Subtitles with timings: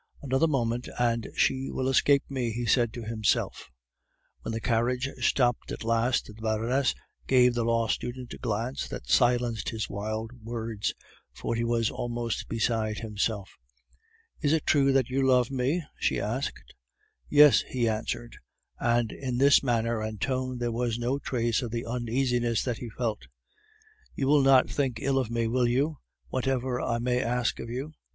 [0.23, 3.69] "Another moment and she will escape me," he said to himself.
[4.41, 6.95] When the carriage stopped at last, the Baroness
[7.27, 10.95] gave the law student a glance that silenced his wild words,
[11.31, 13.59] for he was almost beside himself.
[14.41, 16.73] "Is it true that you love me?" she asked.
[17.29, 18.37] "Yes," he answered,
[18.79, 22.89] and in his manner and tone there was no trace of the uneasiness that he
[22.89, 23.27] felt.
[24.15, 25.99] "You will not think ill of me, will you,
[26.29, 27.93] whatever I may ask of you?"